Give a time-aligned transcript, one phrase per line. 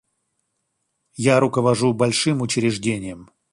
[1.19, 3.29] Я руковожу большим учреждением.